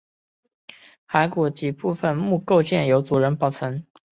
[1.07, 3.85] 骸骨及部分墓构件由族人保存。